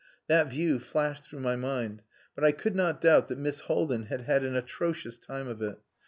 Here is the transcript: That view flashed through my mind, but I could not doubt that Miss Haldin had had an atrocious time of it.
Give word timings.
That 0.27 0.49
view 0.49 0.79
flashed 0.79 1.25
through 1.25 1.41
my 1.41 1.55
mind, 1.55 2.01
but 2.33 2.43
I 2.43 2.53
could 2.53 2.75
not 2.75 3.01
doubt 3.01 3.27
that 3.27 3.37
Miss 3.37 3.59
Haldin 3.59 4.07
had 4.07 4.21
had 4.21 4.43
an 4.43 4.55
atrocious 4.55 5.19
time 5.19 5.47
of 5.47 5.61
it. 5.61 5.77